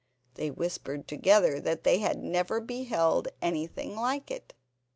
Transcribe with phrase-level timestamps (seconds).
[0.33, 4.55] They whispered together that they had never beheld anything like it.